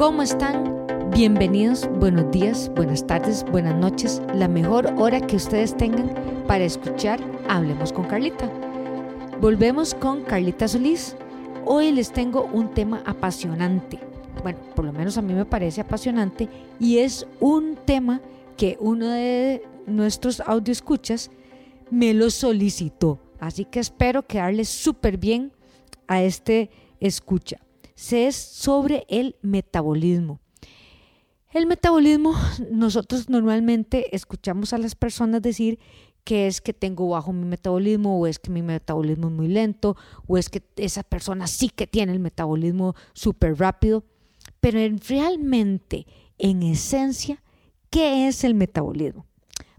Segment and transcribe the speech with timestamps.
[0.00, 1.10] ¿Cómo están?
[1.10, 6.14] Bienvenidos, buenos días, buenas tardes, buenas noches, la mejor hora que ustedes tengan
[6.46, 7.20] para escuchar
[7.50, 8.50] Hablemos con Carlita.
[9.42, 11.16] Volvemos con Carlita Solís.
[11.66, 13.98] Hoy les tengo un tema apasionante.
[14.42, 16.48] Bueno, por lo menos a mí me parece apasionante
[16.78, 18.22] y es un tema
[18.56, 21.30] que uno de nuestros escuchas
[21.90, 23.18] me lo solicitó.
[23.38, 25.52] Así que espero quedarles súper bien
[26.06, 26.70] a este
[27.00, 27.58] escucha.
[28.00, 30.40] Se es sobre el metabolismo.
[31.52, 32.34] El metabolismo,
[32.70, 35.78] nosotros normalmente escuchamos a las personas decir
[36.24, 39.98] que es que tengo bajo mi metabolismo o es que mi metabolismo es muy lento
[40.26, 44.02] o es que esa persona sí que tiene el metabolismo súper rápido.
[44.60, 46.06] Pero realmente,
[46.38, 47.42] en esencia,
[47.90, 49.26] ¿qué es el metabolismo?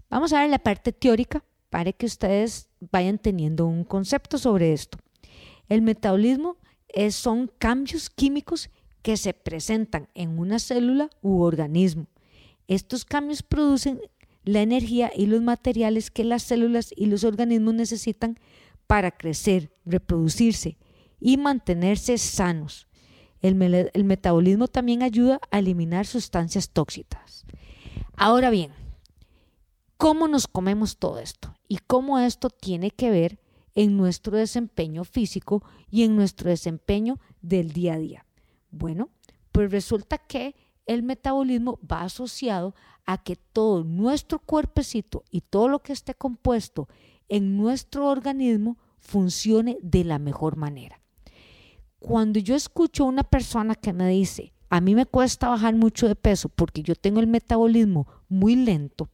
[0.08, 4.96] Vamos a ver la parte teórica para que ustedes vayan teniendo un concepto sobre esto.
[5.68, 6.56] El metabolismo
[7.10, 8.70] son cambios químicos
[9.02, 12.06] que se presentan en una célula u organismo.
[12.68, 14.00] Estos cambios producen
[14.44, 18.38] la energía y los materiales que las células y los organismos necesitan
[18.86, 20.78] para crecer, reproducirse
[21.20, 22.88] y mantenerse sanos.
[23.40, 23.60] El,
[23.92, 27.44] el, metabolismo también ayuda a eliminar sustancias tóxicas.
[28.16, 28.70] Ahora bien,
[29.96, 31.54] ¿cómo nos comemos todo esto?
[31.66, 33.41] Y cómo esto tiene que ver
[33.74, 38.26] en nuestro desempeño físico y en nuestro desempeño del día a día.
[38.70, 39.10] Bueno,
[39.50, 40.54] pues resulta que
[40.86, 46.88] el metabolismo va asociado a que todo nuestro cuerpecito y todo lo que esté compuesto
[47.28, 51.00] en nuestro organismo funcione de la mejor manera.
[51.98, 56.08] Cuando yo escucho a una persona que me dice, a mí me cuesta bajar mucho
[56.08, 59.10] de peso porque yo tengo el metabolismo muy lento,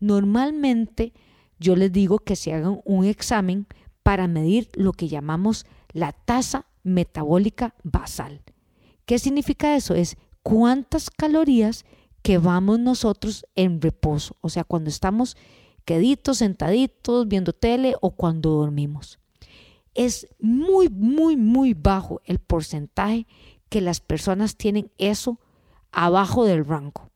[0.00, 1.12] normalmente
[1.58, 3.66] yo les digo que se hagan un examen
[4.06, 8.40] para medir lo que llamamos la tasa metabólica basal.
[9.04, 9.96] ¿Qué significa eso?
[9.96, 11.84] Es cuántas calorías
[12.22, 15.36] que vamos nosotros en reposo, o sea, cuando estamos
[15.84, 19.18] queditos, sentaditos, viendo tele o cuando dormimos.
[19.92, 23.26] Es muy, muy, muy bajo el porcentaje
[23.68, 25.40] que las personas tienen eso
[25.90, 27.10] abajo del rango.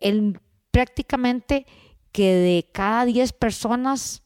[0.00, 0.40] El,
[0.72, 1.64] prácticamente
[2.10, 4.24] que de cada 10 personas,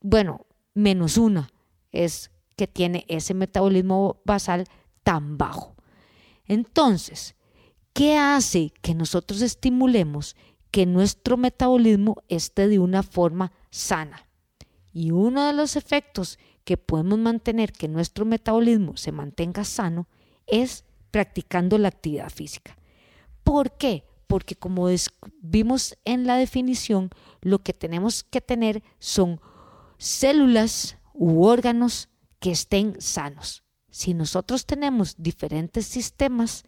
[0.00, 1.50] bueno, menos una
[1.92, 4.66] es que tiene ese metabolismo basal
[5.02, 5.74] tan bajo.
[6.46, 7.34] Entonces,
[7.92, 10.36] ¿qué hace que nosotros estimulemos
[10.70, 14.28] que nuestro metabolismo esté de una forma sana?
[14.92, 20.06] Y uno de los efectos que podemos mantener que nuestro metabolismo se mantenga sano
[20.46, 22.76] es practicando la actividad física.
[23.42, 24.04] ¿Por qué?
[24.26, 24.88] Porque como
[25.40, 29.40] vimos en la definición, lo que tenemos que tener son
[30.04, 33.64] células u órganos que estén sanos.
[33.88, 36.64] Si nosotros tenemos diferentes sistemas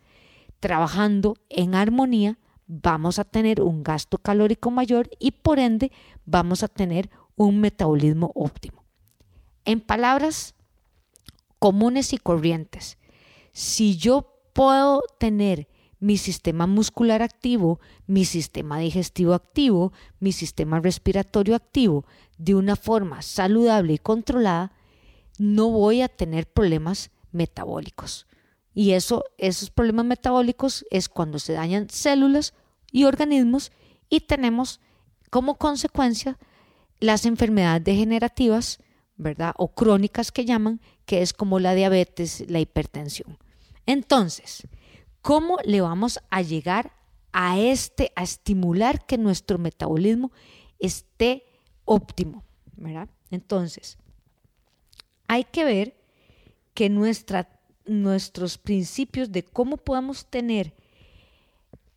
[0.59, 5.93] trabajando en armonía, vamos a tener un gasto calórico mayor y por ende
[6.25, 8.85] vamos a tener un metabolismo óptimo.
[9.67, 10.55] En palabras
[11.59, 12.97] comunes y corrientes,
[13.53, 21.55] si yo puedo tener mi sistema muscular activo, mi sistema digestivo activo, mi sistema respiratorio
[21.55, 22.05] activo
[22.39, 24.73] de una forma saludable y controlada,
[25.39, 28.27] no voy a tener problemas metabólicos.
[28.75, 32.53] Y eso, esos problemas metabólicos es cuando se dañan células
[32.93, 33.73] y organismos
[34.09, 34.81] y tenemos
[35.31, 36.39] como consecuencia
[37.01, 38.79] las enfermedades degenerativas,
[39.17, 39.55] ¿verdad?
[39.57, 43.39] O crónicas que llaman, que es como la diabetes, la hipertensión.
[43.87, 44.67] Entonces,
[45.27, 46.93] ¿Cómo le vamos a llegar
[47.33, 50.31] a este, a estimular que nuestro metabolismo
[50.79, 51.43] esté
[51.85, 52.45] óptimo?
[53.33, 53.99] Entonces,
[55.27, 55.97] hay que ver
[56.75, 57.49] que nuestra,
[57.87, 60.73] nuestros principios de cómo podemos tener,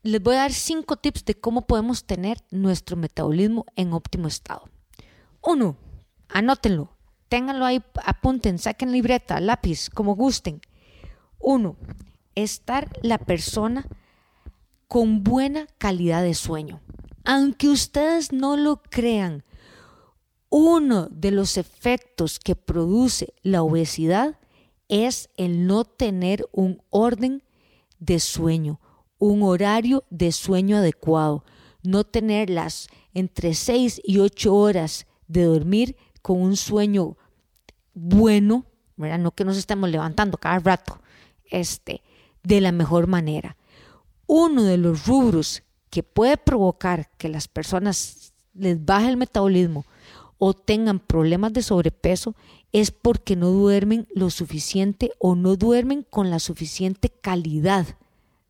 [0.01, 4.63] les voy a dar cinco tips de cómo podemos tener nuestro metabolismo en óptimo estado.
[5.43, 5.77] Uno,
[6.29, 6.97] anótenlo,
[7.27, 10.61] ténganlo ahí, apunten, saquen libreta, lápiz, como gusten.
[11.37, 11.77] Uno,
[12.35, 13.87] estar la persona
[14.87, 16.81] con buena calidad de sueño.
[17.23, 19.43] Aunque ustedes no lo crean,
[20.49, 24.39] uno de los efectos que produce la obesidad
[24.87, 27.43] es el no tener un orden
[27.99, 28.79] de sueño,
[29.19, 31.43] un horario de sueño adecuado,
[31.83, 37.17] no tener las entre 6 y 8 horas de dormir con un sueño
[37.93, 38.65] bueno,
[38.97, 39.19] ¿verdad?
[39.19, 40.99] no que nos estemos levantando cada rato,
[41.51, 42.01] este,
[42.43, 43.57] de la mejor manera.
[44.27, 49.85] Uno de los rubros que puede provocar que las personas les baje el metabolismo
[50.37, 52.35] o tengan problemas de sobrepeso
[52.71, 57.87] es porque no duermen lo suficiente o no duermen con la suficiente calidad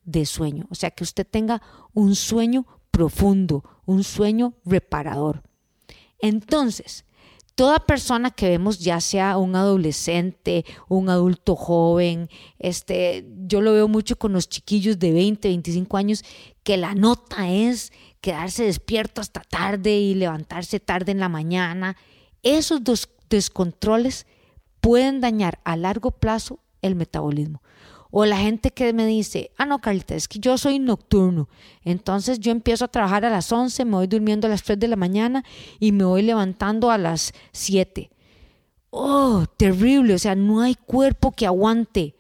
[0.04, 1.62] de sueño, o sea, que usted tenga
[1.94, 5.44] un sueño profundo, un sueño reparador.
[6.20, 7.06] Entonces,
[7.60, 13.90] toda persona que vemos, ya sea un adolescente, un adulto joven, este, yo lo veo
[13.90, 16.24] mucho con los chiquillos de 20, 25 años,
[16.64, 17.92] que la nota es
[18.22, 21.98] quedarse despierto hasta tarde y levantarse tarde en la mañana.
[22.44, 24.26] Esos dos descontroles
[24.80, 27.62] pueden dañar a largo plazo el metabolismo.
[28.12, 31.48] O la gente que me dice, ah, no, Carlita, es que yo soy nocturno.
[31.84, 34.88] Entonces yo empiezo a trabajar a las 11, me voy durmiendo a las 3 de
[34.88, 35.44] la mañana
[35.80, 38.10] y me voy levantando a las 7.
[38.90, 40.16] Oh, terrible.
[40.16, 42.16] O sea, no hay cuerpo que aguante.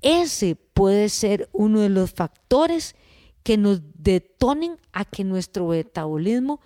[0.00, 2.96] Ese puede ser uno de los factores
[3.44, 6.60] que nos detonen a que nuestro metabolismo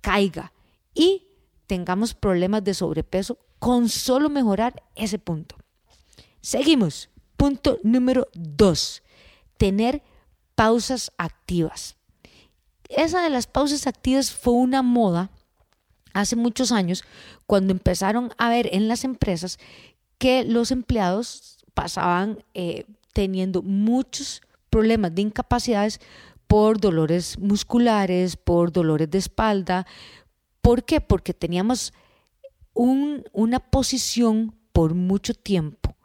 [0.00, 0.52] caiga
[0.94, 1.28] y
[1.66, 5.56] tengamos problemas de sobrepeso con solo mejorar ese punto.
[6.40, 7.08] Seguimos.
[7.40, 9.02] Punto número dos,
[9.56, 10.02] tener
[10.54, 11.96] pausas activas.
[12.90, 15.30] Esa de las pausas activas fue una moda
[16.12, 17.02] hace muchos años
[17.46, 19.58] cuando empezaron a ver en las empresas
[20.18, 22.84] que los empleados pasaban eh,
[23.14, 25.98] teniendo muchos problemas de incapacidades
[26.46, 29.86] por dolores musculares, por dolores de espalda.
[30.60, 31.00] ¿Por qué?
[31.00, 31.94] Porque teníamos
[32.74, 35.96] una posición por mucho tiempo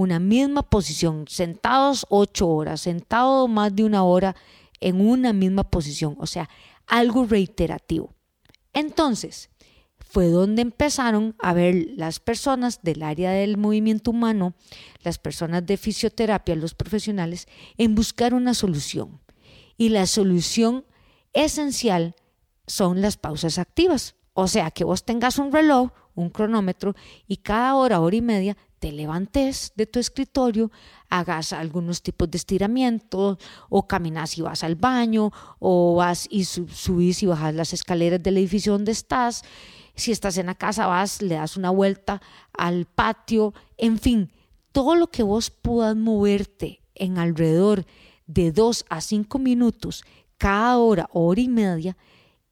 [0.00, 4.34] una misma posición, sentados ocho horas, sentado más de una hora
[4.80, 6.48] en una misma posición, o sea,
[6.86, 8.14] algo reiterativo.
[8.72, 9.50] Entonces,
[9.98, 14.54] fue donde empezaron a ver las personas del área del movimiento humano,
[15.04, 19.20] las personas de fisioterapia, los profesionales, en buscar una solución.
[19.76, 20.84] Y la solución
[21.32, 22.16] esencial
[22.66, 24.16] son las pausas activas.
[24.32, 26.94] O sea, que vos tengas un reloj, un cronómetro,
[27.26, 30.70] y cada hora, hora y media te levantes de tu escritorio,
[31.08, 33.38] hagas algunos tipos de estiramientos,
[33.68, 38.38] o caminas y vas al baño, o vas y subís y bajas las escaleras del
[38.38, 39.42] edificio donde estás.
[39.94, 42.22] Si estás en la casa, vas, le das una vuelta
[42.52, 44.32] al patio, en fin,
[44.72, 47.84] todo lo que vos puedas moverte en alrededor
[48.26, 50.04] de dos a cinco minutos
[50.38, 51.96] cada hora hora y media,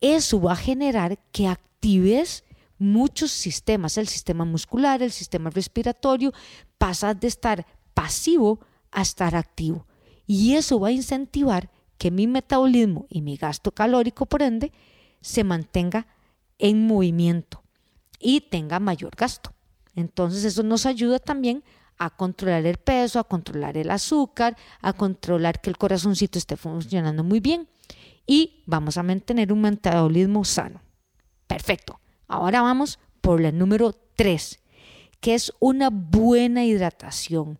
[0.00, 1.48] eso va a generar que
[1.78, 2.44] actives
[2.78, 6.32] muchos sistemas, el sistema muscular, el sistema respiratorio,
[6.76, 8.60] pasa de estar pasivo
[8.90, 9.86] a estar activo.
[10.26, 14.72] Y eso va a incentivar que mi metabolismo y mi gasto calórico, por ende,
[15.20, 16.06] se mantenga
[16.58, 17.62] en movimiento
[18.20, 19.52] y tenga mayor gasto.
[19.94, 21.64] Entonces eso nos ayuda también
[21.96, 27.24] a controlar el peso, a controlar el azúcar, a controlar que el corazoncito esté funcionando
[27.24, 27.68] muy bien
[28.26, 30.80] y vamos a mantener un metabolismo sano.
[31.48, 31.98] Perfecto.
[32.28, 34.60] Ahora vamos por la número 3,
[35.20, 37.58] que es una buena hidratación.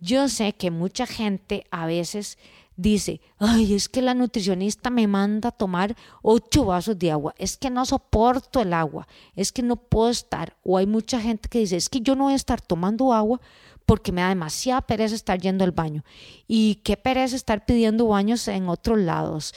[0.00, 2.38] Yo sé que mucha gente a veces
[2.76, 7.56] dice, ay, es que la nutricionista me manda a tomar ocho vasos de agua, es
[7.56, 10.56] que no soporto el agua, es que no puedo estar.
[10.62, 13.40] O hay mucha gente que dice, es que yo no voy a estar tomando agua
[13.84, 16.04] porque me da demasiada pereza estar yendo al baño.
[16.46, 19.54] Y qué pereza estar pidiendo baños en otros lados.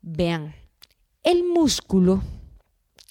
[0.00, 0.54] Vean,
[1.22, 2.22] el músculo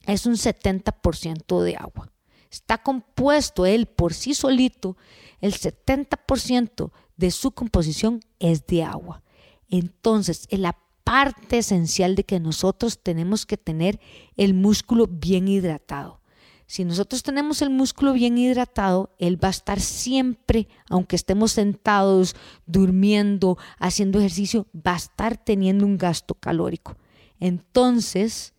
[0.05, 2.11] es un 70% de agua.
[2.51, 4.95] Está compuesto él por sí solito,
[5.41, 9.23] el 70% de su composición es de agua.
[9.69, 13.99] Entonces, es la parte esencial de que nosotros tenemos que tener
[14.37, 16.21] el músculo bien hidratado.
[16.65, 22.35] Si nosotros tenemos el músculo bien hidratado, él va a estar siempre, aunque estemos sentados,
[22.65, 26.95] durmiendo, haciendo ejercicio, va a estar teniendo un gasto calórico.
[27.39, 28.52] Entonces,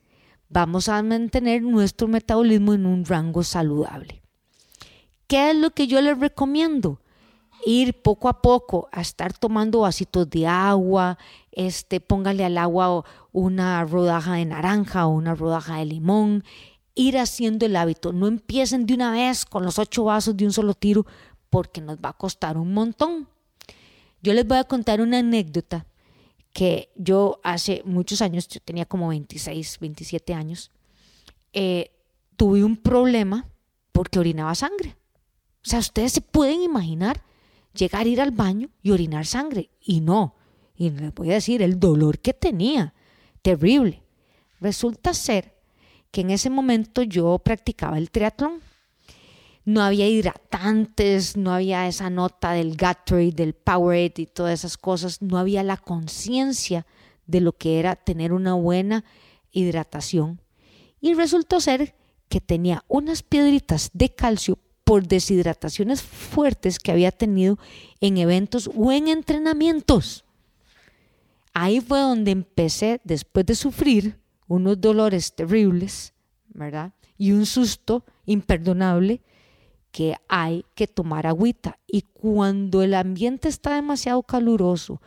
[0.55, 4.23] vamos a mantener nuestro metabolismo en un rango saludable.
[5.27, 7.01] ¿Qué es lo que yo les recomiendo?
[7.67, 11.19] Ir poco a poco a estar tomando vasitos de agua,
[11.51, 16.45] este, póngale al agua una rodaja de naranja o una rodaja de limón,
[16.95, 18.13] ir haciendo el hábito.
[18.13, 21.05] No empiecen de una vez con los ocho vasos de un solo tiro
[21.51, 23.27] porque nos va a costar un montón.
[24.23, 25.85] Yo les voy a contar una anécdota
[26.55, 30.71] que yo hace muchos años, yo tenía como 26, 27 años,
[31.53, 31.91] eh,
[32.37, 33.51] tuve un problema
[33.91, 34.97] porque orinaba sangre.
[35.67, 37.23] O sea, ustedes se pueden imaginar
[37.75, 39.71] llegar a ir al baño y orinar sangre.
[39.81, 40.37] Y no.
[40.77, 42.95] Y les voy a decir el dolor que tenía.
[43.43, 44.03] Terrible.
[44.61, 45.57] Resulta ser
[46.13, 48.61] que en ese momento yo practicaba el triatlón
[49.65, 55.23] no había hidratantes, no había esa nota del Gatorade, del Powerade y todas esas cosas,
[55.23, 56.87] no había la conciencia
[57.27, 59.05] de lo que era tener una buena
[59.53, 60.41] hidratación.
[61.01, 61.95] Y resultó ser
[62.29, 67.59] que tenía unas piedritas de calcio por deshidrataciones fuertes que había tenido
[68.01, 70.25] en eventos o en entrenamientos.
[71.55, 76.13] Ahí fue donde empecé, después de sufrir unos dolores terribles,
[76.49, 76.93] ¿verdad?
[77.17, 79.23] Y un susto imperdonable,
[79.95, 81.79] que hay que tomar agüita.
[81.87, 85.01] Y cuando el ambiente está demasiado caluroso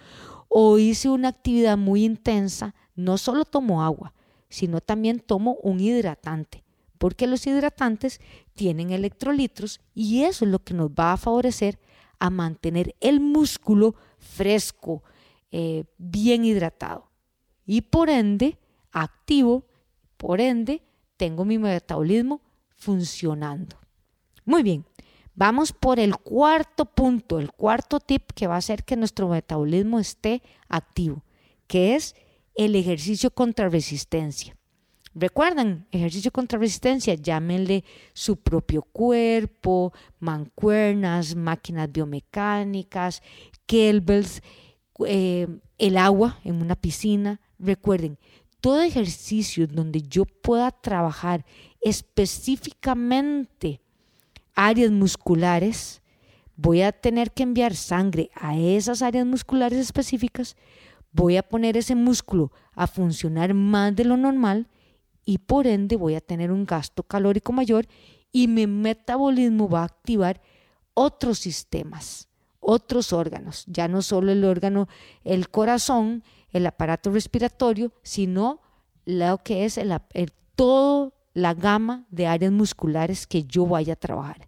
[0.47, 4.13] o hice una actividad muy intensa, no solo tomo agua,
[4.47, 6.63] sino también tomo un hidratante,
[6.99, 8.21] porque los hidratantes
[8.53, 11.79] tienen electrolitos y eso es lo que nos va a favorecer
[12.17, 15.03] a mantener el músculo fresco,
[15.51, 17.11] eh, bien hidratado
[17.65, 18.57] y por ende
[18.93, 19.65] activo,
[20.15, 20.81] por ende
[21.17, 22.39] tengo mi metabolismo
[22.77, 23.75] funcionando.
[24.47, 24.85] Muy bien,
[25.35, 29.99] vamos por el cuarto punto, el cuarto tip que va a hacer que nuestro metabolismo
[29.99, 31.21] esté activo,
[31.67, 32.15] que es
[32.55, 34.55] el ejercicio contra resistencia.
[35.13, 43.21] Recuerdan, ejercicio contra resistencia, llámenle su propio cuerpo, mancuernas, máquinas biomecánicas,
[43.65, 44.41] kettlebells,
[45.05, 45.45] eh,
[45.77, 47.41] el agua en una piscina.
[47.59, 48.17] Recuerden,
[48.61, 51.43] todo ejercicio donde yo pueda trabajar
[51.81, 53.81] específicamente
[54.57, 56.01] áreas musculares,
[56.55, 60.57] voy a tener que enviar sangre a esas áreas musculares específicas,
[61.11, 64.67] voy a poner ese músculo a funcionar más de lo normal
[65.23, 67.85] y por ende voy a tener un gasto calórico mayor
[68.31, 70.41] y mi metabolismo va a activar
[70.95, 72.27] otros sistemas,
[72.59, 74.87] otros órganos, ya no solo el órgano,
[75.23, 78.59] el corazón, el aparato respiratorio, sino
[79.05, 79.93] lo que es el,
[80.55, 84.47] todo la gama de áreas musculares que yo vaya a trabajar.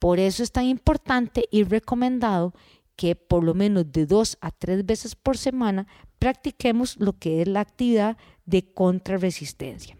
[0.00, 2.54] Por eso es tan importante y recomendado
[2.96, 5.86] que por lo menos de dos a tres veces por semana
[6.18, 8.16] practiquemos lo que es la actividad
[8.46, 9.96] de contrarresistencia.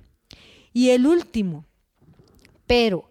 [0.73, 1.67] Y el último,
[2.67, 3.09] pero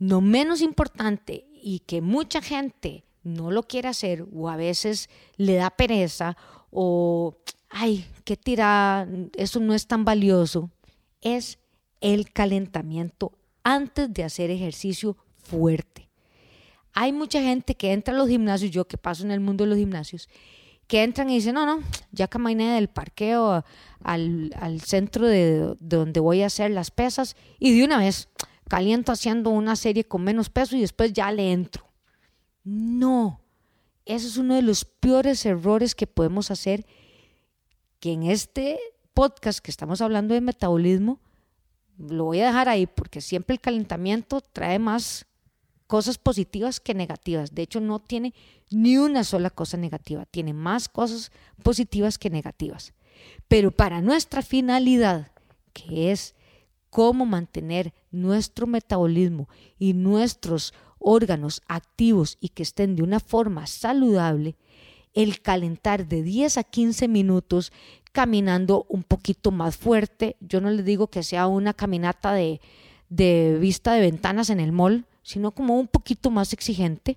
[0.00, 5.54] no menos importante y que mucha gente no lo quiere hacer o a veces le
[5.54, 6.36] da pereza
[6.72, 7.36] o,
[7.68, 10.70] ay, qué tira, eso no es tan valioso,
[11.20, 11.59] es
[12.00, 16.08] el calentamiento antes de hacer ejercicio fuerte.
[16.92, 19.70] Hay mucha gente que entra a los gimnasios, yo que paso en el mundo de
[19.70, 20.28] los gimnasios,
[20.86, 23.64] que entran y dicen, no, no, ya caminé del parqueo
[24.02, 28.28] al, al centro de, donde voy a hacer las pesas y de una vez
[28.68, 31.86] caliento haciendo una serie con menos peso y después ya le entro.
[32.64, 33.40] No,
[34.04, 36.84] eso es uno de los peores errores que podemos hacer,
[38.00, 38.78] que en este
[39.14, 41.20] podcast que estamos hablando de metabolismo,
[42.08, 45.26] lo voy a dejar ahí porque siempre el calentamiento trae más
[45.86, 47.54] cosas positivas que negativas.
[47.54, 48.32] De hecho, no tiene
[48.70, 52.94] ni una sola cosa negativa, tiene más cosas positivas que negativas.
[53.48, 55.32] Pero para nuestra finalidad,
[55.72, 56.34] que es
[56.88, 64.56] cómo mantener nuestro metabolismo y nuestros órganos activos y que estén de una forma saludable,
[65.12, 67.72] el calentar de 10 a 15 minutos
[68.12, 70.36] caminando un poquito más fuerte.
[70.40, 72.60] Yo no les digo que sea una caminata de,
[73.08, 77.16] vista de ventanas en el mall, sino como un poquito más exigente.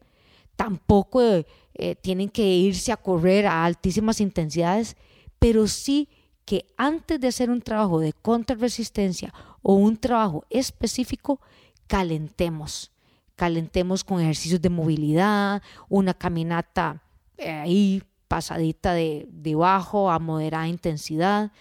[0.55, 4.95] Tampoco eh, tienen que irse a correr a altísimas intensidades,
[5.39, 6.09] pero sí
[6.45, 11.39] que antes de hacer un trabajo de contrarresistencia o un trabajo específico,
[11.87, 12.91] calentemos.
[13.35, 17.01] Calentemos con ejercicios de movilidad, una caminata
[17.37, 21.51] eh, ahí pasadita de, de bajo a moderada intensidad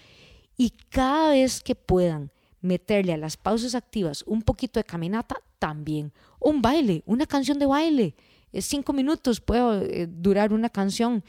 [0.56, 2.30] y cada vez que puedan
[2.62, 6.14] meterle a las pausas activas un poquito de caminata, también.
[6.40, 8.14] Un baile, una canción de baile.
[8.54, 11.22] Cinco minutos puede eh, durar una canción,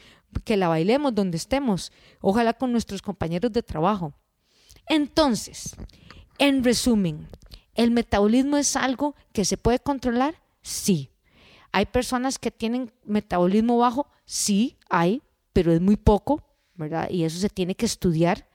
[0.44, 4.14] que la bailemos donde estemos, ojalá con nuestros compañeros de trabajo.
[4.86, 5.76] Entonces,
[6.38, 7.28] en resumen,
[7.74, 10.36] ¿el metabolismo es algo que se puede controlar?
[10.62, 11.10] Sí.
[11.70, 14.06] ¿Hay personas que tienen metabolismo bajo?
[14.24, 15.20] Sí, hay
[15.54, 16.42] pero es muy poco,
[16.74, 17.08] ¿verdad?
[17.08, 18.46] Y eso se tiene que estudiar.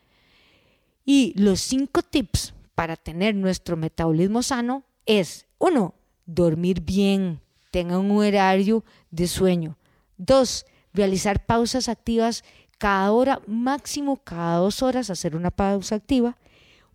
[1.03, 5.95] Y los cinco tips para tener nuestro metabolismo sano es, uno,
[6.27, 7.39] dormir bien,
[7.71, 9.77] tengan un horario de sueño.
[10.17, 12.43] Dos, realizar pausas activas
[12.77, 16.37] cada hora, máximo cada dos horas, hacer una pausa activa.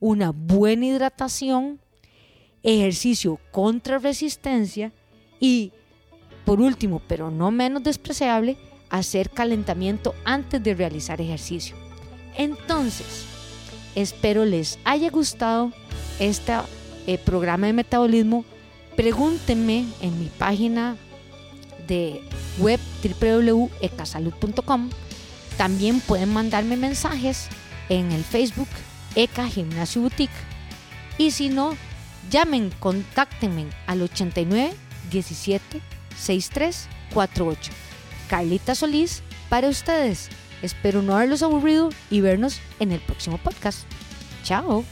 [0.01, 1.81] Una buena hidratación,
[2.63, 4.93] ejercicio contra resistencia
[5.41, 5.73] y,
[6.45, 8.59] por último, pero no menos despreciable,
[8.99, 11.77] hacer calentamiento antes de realizar ejercicio.
[12.37, 13.25] Entonces,
[13.95, 15.73] espero les haya gustado
[16.21, 16.55] este
[17.25, 18.45] programa de metabolismo.
[18.97, 20.97] Pregúntenme en mi página
[21.89, 22.21] de
[22.59, 22.79] web
[23.21, 24.91] www.ecasalud.com.
[25.57, 27.49] También pueden mandarme mensajes
[27.89, 28.69] en el Facebook
[29.17, 30.33] ECA Gimnasio Boutique.
[31.19, 31.77] Y si no,
[32.31, 34.73] llamen, contáctenme al 89
[35.11, 35.81] 17
[36.17, 37.84] 63 48.
[38.29, 40.29] Carlita Solís para ustedes.
[40.63, 43.81] Espero no haberlos aburrido y vernos en el próximo podcast.
[44.43, 44.85] Chao.